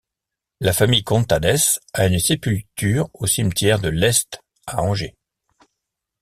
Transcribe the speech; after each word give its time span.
La 0.61 0.73
famille 0.73 1.03
Contades 1.03 1.59
a 1.93 2.07
une 2.07 2.17
sépulture 2.17 3.07
au 3.13 3.27
Cimetière 3.27 3.79
de 3.79 3.89
l'Est 3.89 4.41
à 4.65 4.81
Angers. 4.81 5.15